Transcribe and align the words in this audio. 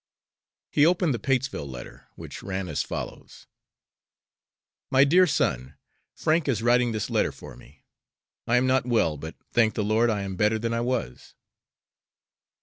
He 0.71 0.83
opened 0.83 1.13
the 1.13 1.19
Patesville 1.19 1.69
letter, 1.69 2.07
which 2.15 2.41
ran 2.41 2.67
as 2.69 2.81
follows: 2.81 3.45
MY 4.89 5.03
DEAR 5.03 5.27
SON, 5.27 5.75
Frank 6.15 6.47
is 6.47 6.63
writing 6.63 6.91
this 6.91 7.11
letter 7.11 7.31
for 7.31 7.55
me. 7.55 7.83
I 8.47 8.55
am 8.57 8.65
not 8.65 8.87
well, 8.87 9.15
but, 9.15 9.35
thank 9.51 9.75
the 9.75 9.83
Lord, 9.83 10.09
I 10.09 10.23
am 10.23 10.37
better 10.37 10.57
than 10.57 10.73
I 10.73 10.81
was. 10.81 11.35